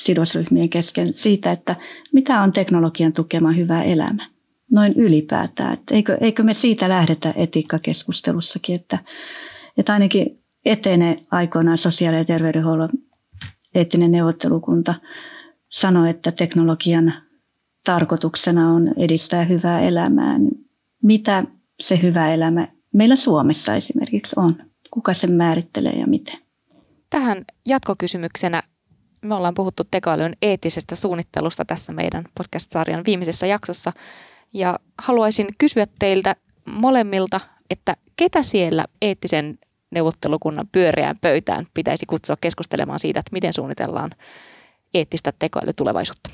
[0.00, 1.76] sidosryhmien kesken siitä, että
[2.12, 4.30] mitä on teknologian tukema hyvä elämä.
[4.70, 5.72] Noin ylipäätään.
[5.72, 8.98] Että eikö, eikö me siitä lähdetä etiikkakeskustelussakin, että,
[9.76, 12.90] että ainakin etene aikoinaan sosiaali- ja terveydenhuollon
[13.74, 14.94] eettinen neuvottelukunta
[15.68, 17.14] sanoi, että teknologian
[17.84, 20.38] tarkoituksena on edistää hyvää elämää.
[20.38, 20.70] Niin
[21.02, 21.44] mitä
[21.80, 24.56] se hyvä elämä meillä Suomessa esimerkiksi on?
[24.90, 26.38] Kuka sen määrittelee ja miten?
[27.10, 28.62] Tähän jatkokysymyksenä
[29.22, 33.92] me ollaan puhuttu tekoälyn eettisestä suunnittelusta tässä meidän podcast-sarjan viimeisessä jaksossa.
[34.54, 39.58] Ja haluaisin kysyä teiltä molemmilta, että ketä siellä eettisen
[39.90, 44.10] neuvottelukunnan pyöreään pöytään pitäisi kutsua keskustelemaan siitä, että miten suunnitellaan
[44.94, 46.30] eettistä tekoälytulevaisuutta?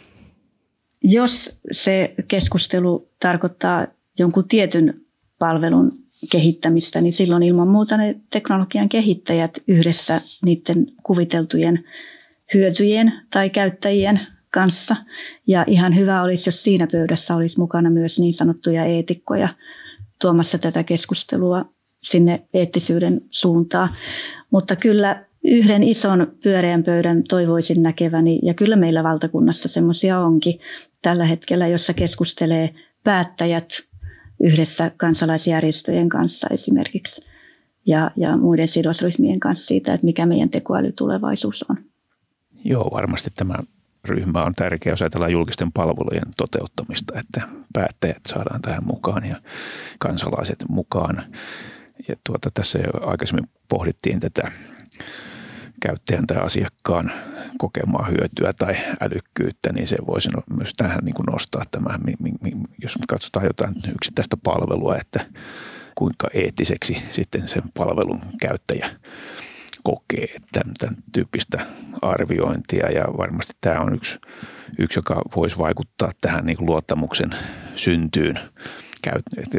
[1.05, 3.87] Jos se keskustelu tarkoittaa
[4.19, 5.01] jonkun tietyn
[5.39, 5.93] palvelun
[6.33, 11.85] kehittämistä, niin silloin ilman muuta ne teknologian kehittäjät yhdessä niiden kuviteltujen
[12.55, 14.97] hyötyjien tai käyttäjien kanssa.
[15.47, 19.49] Ja ihan hyvä olisi, jos siinä pöydässä olisi mukana myös niin sanottuja eetikkoja
[20.21, 21.65] tuomassa tätä keskustelua
[22.07, 23.97] sinne eettisyyden suuntaan.
[24.51, 30.61] Mutta kyllä yhden ison pyöreän pöydän toivoisin näkeväni, ja kyllä meillä valtakunnassa semmoisia onkin
[31.03, 33.69] tällä hetkellä, jossa keskustelee päättäjät
[34.41, 37.23] yhdessä kansalaisjärjestöjen kanssa esimerkiksi
[37.87, 41.77] ja, ja muiden sidosryhmien kanssa siitä, että mikä meidän tekoälytulevaisuus on.
[42.65, 43.55] Joo, varmasti tämä
[44.05, 49.37] ryhmä on tärkeä, jos ajatellaan julkisten palvelujen toteuttamista, että päättäjät saadaan tähän mukaan ja
[49.99, 51.23] kansalaiset mukaan.
[52.09, 54.53] Ja tuota, tässä jo aikaisemmin pohdittiin tätä
[55.83, 57.13] käyttäjän tai asiakkaan
[57.59, 61.99] kokemaa hyötyä tai älykkyyttä, niin se voisi myös tähän niin kuin nostaa tämä,
[62.83, 65.27] jos katsotaan jotain yksittäistä palvelua, että
[65.95, 68.91] kuinka eettiseksi sitten sen palvelun käyttäjä
[69.83, 71.67] kokee tämän, tämän tyyppistä
[72.03, 74.19] arviointia ja varmasti tämä on yksi,
[74.79, 77.31] yksi joka voisi vaikuttaa tähän niin luottamuksen
[77.75, 78.39] syntyyn,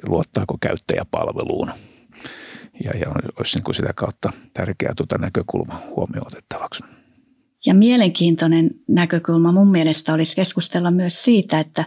[0.05, 1.71] luottaako käyttäjä palveluun.
[2.83, 3.07] Ja, ja
[3.39, 6.83] olisi niin kuin sitä kautta tärkeää tuota näkökulma huomioon otettavaksi.
[7.65, 11.85] Ja mielenkiintoinen näkökulma mun mielestä olisi keskustella myös siitä, että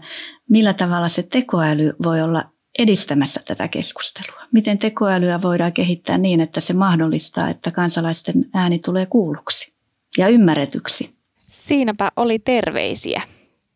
[0.48, 2.44] millä tavalla se tekoäly voi olla
[2.79, 4.42] edistämässä tätä keskustelua.
[4.53, 9.74] Miten tekoälyä voidaan kehittää niin, että se mahdollistaa, että kansalaisten ääni tulee kuulluksi
[10.18, 11.14] ja ymmärretyksi.
[11.44, 13.22] Siinäpä oli terveisiä.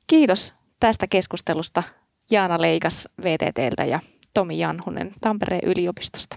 [0.07, 1.83] Kiitos tästä keskustelusta
[2.31, 4.01] Jaana Leikas VTTltä ja
[4.35, 6.37] Tomi Janhunen Tampereen yliopistosta.